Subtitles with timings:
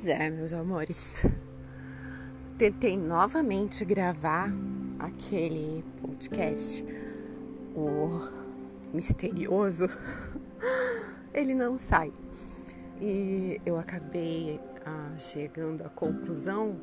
[0.00, 1.26] Pois é, meus amores.
[2.56, 4.48] Tentei novamente gravar
[4.96, 6.84] aquele podcast,
[7.74, 8.28] o
[8.94, 9.86] misterioso.
[11.34, 12.12] Ele não sai.
[13.00, 16.80] E eu acabei ah, chegando à conclusão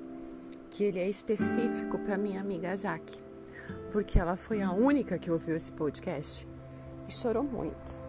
[0.70, 3.22] que ele é específico para minha amiga Jaque,
[3.94, 6.46] porque ela foi a única que ouviu esse podcast
[7.08, 8.04] e chorou muito.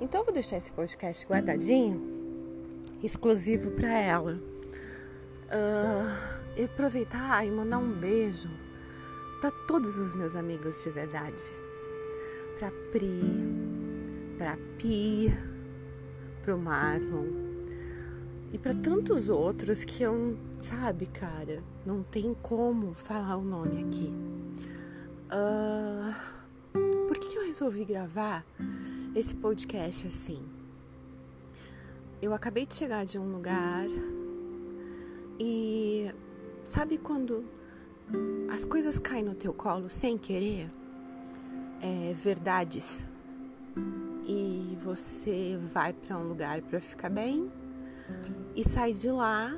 [0.00, 2.17] Então vou deixar esse podcast guardadinho
[3.02, 4.34] exclusivo para ela.
[5.48, 8.50] Uh, e aproveitar e mandar um beijo
[9.40, 11.52] para todos os meus amigos de verdade.
[12.58, 13.20] Para Pri,
[14.36, 15.32] para Pi,
[16.42, 17.26] para o Marlon
[18.52, 24.12] e para tantos outros que eu, sabe, cara, não tem como falar o nome aqui.
[25.30, 26.14] Uh,
[27.06, 28.44] por que eu resolvi gravar
[29.14, 30.57] esse podcast assim?
[32.20, 33.86] Eu acabei de chegar de um lugar
[35.38, 36.12] e
[36.64, 37.44] sabe quando
[38.52, 40.68] as coisas caem no teu colo sem querer?
[41.80, 43.06] É, verdades.
[44.26, 47.50] E você vai para um lugar para ficar bem
[48.56, 49.56] e sai de lá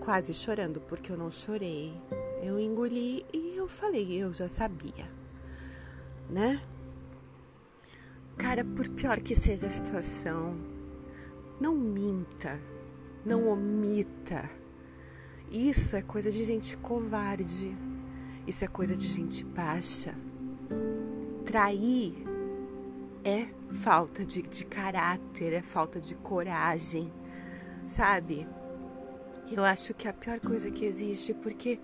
[0.00, 1.94] quase chorando, porque eu não chorei.
[2.42, 5.10] Eu engoli e eu falei, eu já sabia,
[6.28, 6.60] né?
[8.36, 10.73] Cara, por pior que seja a situação,
[11.60, 12.60] não minta,
[13.24, 14.50] não omita.
[15.50, 17.76] Isso é coisa de gente covarde.
[18.46, 20.14] Isso é coisa de gente baixa.
[21.44, 22.14] Trair
[23.24, 27.10] é falta de, de caráter, é falta de coragem,
[27.86, 28.46] sabe?
[29.50, 31.78] Eu acho que é a pior coisa que existe, porque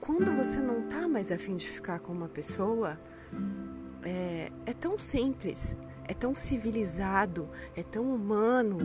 [0.00, 2.98] quando você não tá mais afim de ficar com uma pessoa,
[4.02, 5.76] é, é tão simples
[6.12, 8.76] é tão civilizado, é tão humano,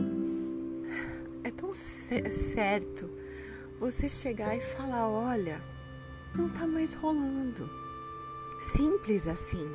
[1.44, 3.10] é tão certo
[3.78, 5.62] você chegar e falar: olha,
[6.34, 7.68] não tá mais rolando.
[8.58, 9.70] Simples assim.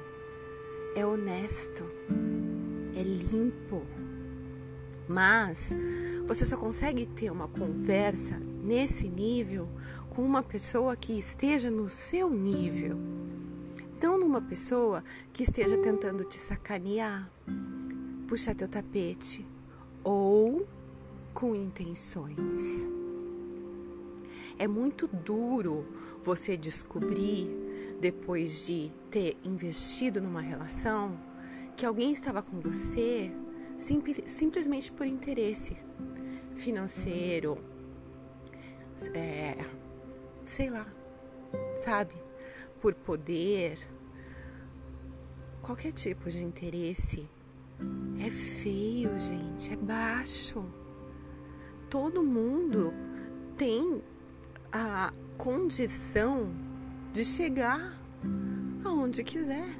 [0.95, 1.83] É honesto,
[2.95, 3.85] é limpo.
[5.07, 5.75] Mas
[6.25, 9.69] você só consegue ter uma conversa nesse nível
[10.09, 12.97] com uma pessoa que esteja no seu nível
[14.03, 15.01] não numa pessoa
[15.31, 17.31] que esteja tentando te sacanear,
[18.27, 19.45] puxar teu tapete
[20.03, 20.67] ou
[21.33, 22.87] com intenções.
[24.57, 25.85] É muito duro
[26.21, 27.49] você descobrir,
[27.99, 31.19] depois de ter investido numa relação,
[31.75, 33.31] que alguém estava com você
[34.27, 35.75] simplesmente por interesse
[36.55, 37.57] financeiro,
[39.13, 39.57] é,
[40.45, 40.87] sei lá,
[41.77, 42.13] sabe?
[42.79, 43.77] Por poder,
[45.61, 47.27] qualquer tipo de interesse
[48.19, 50.65] é feio, gente, é baixo.
[51.89, 52.93] Todo mundo
[53.57, 54.01] tem
[54.71, 56.51] a condição
[57.11, 57.99] de chegar
[58.83, 59.75] aonde quiser.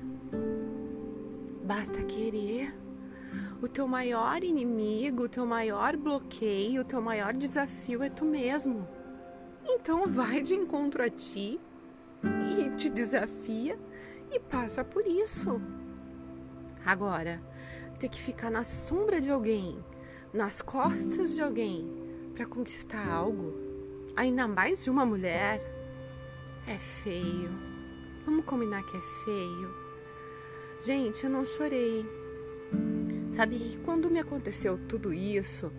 [1.64, 2.74] Basta querer.
[3.62, 8.88] O teu maior inimigo, o teu maior bloqueio, o teu maior desafio é tu mesmo.
[9.66, 11.60] Então vai de encontro a ti
[12.24, 13.80] e te desafia
[14.32, 15.62] e passa por isso.
[16.86, 17.42] Agora,
[18.04, 19.82] ter que ficar na sombra de alguém,
[20.34, 21.90] nas costas de alguém
[22.34, 23.54] para conquistar algo,
[24.14, 25.62] ainda mais de uma mulher,
[26.68, 27.50] é feio.
[28.26, 29.74] Vamos combinar que é feio.
[30.86, 32.06] Gente, eu não chorei.
[33.32, 35.72] Sabe, quando me aconteceu tudo isso,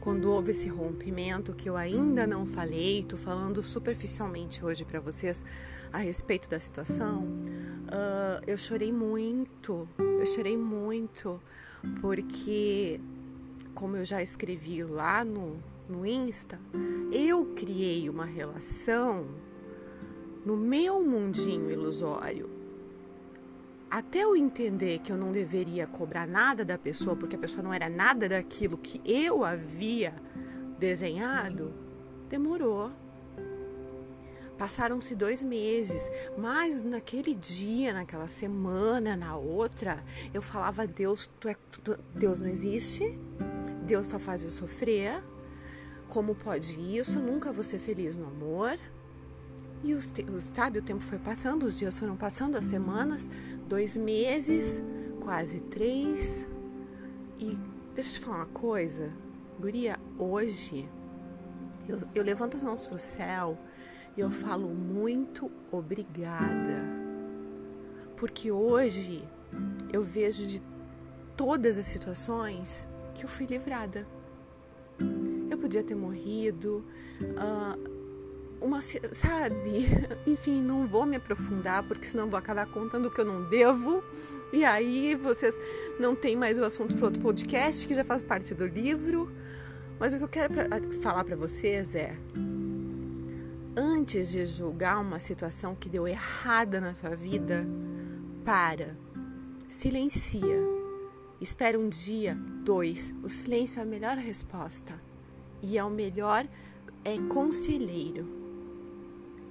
[0.00, 5.44] quando houve esse rompimento que eu ainda não falei, tô falando superficialmente hoje para vocês
[5.92, 11.38] a respeito da situação, uh, eu chorei muito, eu chorei muito,
[12.00, 13.00] porque,
[13.74, 15.56] como eu já escrevi lá no,
[15.88, 16.58] no Insta,
[17.12, 19.26] eu criei uma relação
[20.44, 22.56] no meu mundinho ilusório
[23.90, 27.72] até eu entender que eu não deveria cobrar nada da pessoa, porque a pessoa não
[27.72, 30.14] era nada daquilo que eu havia
[30.78, 31.72] desenhado,
[32.28, 32.90] demorou.
[34.58, 41.54] Passaram-se dois meses, mas naquele dia, naquela semana, na outra, eu falava: Deus, tu é,
[41.84, 43.18] tu, Deus não existe,
[43.82, 45.22] Deus só faz eu sofrer.
[46.08, 47.18] Como pode isso?
[47.18, 48.78] Nunca vou ser feliz no amor.
[49.84, 50.12] E os,
[50.54, 53.28] sabe, o tempo foi passando, os dias foram passando, as semanas,
[53.68, 54.82] dois meses,
[55.20, 56.48] quase três.
[57.38, 57.58] E
[57.94, 59.12] deixa eu te falar uma coisa,
[59.60, 60.88] Guria, hoje
[61.86, 63.58] eu, eu levanto as mãos pro céu
[64.16, 66.84] e eu falo muito obrigada.
[68.16, 69.22] Porque hoje
[69.92, 70.62] eu vejo de
[71.36, 74.06] todas as situações que eu fui livrada.
[75.50, 76.84] Eu podia ter morrido.
[77.20, 77.96] Uh,
[78.60, 79.86] uma, sabe?
[80.26, 84.02] Enfim, não vou me aprofundar porque senão vou acabar contando o que eu não devo.
[84.52, 85.54] E aí vocês
[86.00, 89.30] não têm mais o assunto para outro podcast que já faz parte do livro.
[89.98, 90.66] Mas o que eu quero pra,
[91.02, 92.16] falar para vocês é:
[93.76, 97.66] antes de julgar uma situação que deu errada na sua vida,
[98.44, 98.96] para,
[99.68, 100.58] silencia,
[101.40, 102.34] espera um dia,
[102.64, 103.14] dois.
[103.22, 104.98] O silêncio é a melhor resposta
[105.62, 106.48] e é o melhor
[107.04, 108.26] é conselheiro.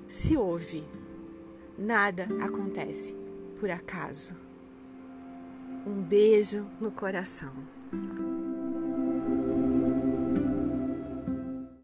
[0.07, 0.83] Se ouve,
[1.77, 3.15] nada acontece
[3.59, 4.35] por acaso.
[5.85, 7.53] Um beijo no coração.